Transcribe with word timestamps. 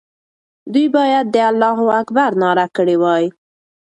دوی 0.73 0.87
باید 0.95 1.25
د 1.29 1.37
الله 1.49 1.77
اکبر 2.01 2.31
ناره 2.41 2.65
کړې 2.75 2.95
وای. 3.03 3.25